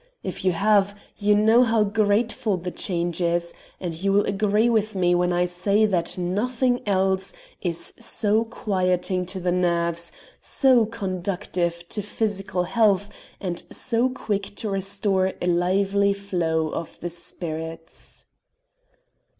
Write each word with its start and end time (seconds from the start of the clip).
If 0.23 0.43
you 0.43 0.51
have, 0.53 0.97
you 1.19 1.35
know 1.35 1.61
how 1.61 1.83
grateful 1.83 2.57
the 2.57 2.71
change 2.71 3.21
is, 3.21 3.53
and 3.79 3.93
you 4.01 4.11
will 4.11 4.25
agree 4.25 4.67
with 4.67 4.95
me 4.95 5.13
when 5.13 5.31
I 5.31 5.45
say 5.45 5.85
that 5.85 6.17
nothing 6.17 6.81
else 6.87 7.33
is 7.61 7.93
so 7.99 8.45
quieting 8.45 9.27
to 9.27 9.39
the 9.39 9.51
nerves, 9.51 10.11
so 10.39 10.87
conducive 10.87 11.87
to 11.89 12.01
physical 12.01 12.63
health, 12.63 13.09
and 13.39 13.61
so 13.71 14.09
quick 14.09 14.55
to 14.55 14.71
restore 14.71 15.33
a 15.39 15.45
lively 15.45 16.13
flow 16.13 16.69
of 16.71 16.99
the 16.99 17.11
spirits. 17.11 18.25